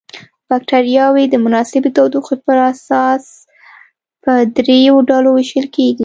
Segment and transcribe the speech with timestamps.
[0.49, 3.23] بکټریاوې د مناسبې تودوخې پر اساس
[4.23, 5.99] په دریو ډلو ویشل کیږي.